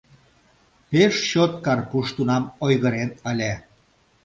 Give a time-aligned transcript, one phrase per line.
[0.89, 3.53] Пеш чот Карпуш тунам ойгырен ыле...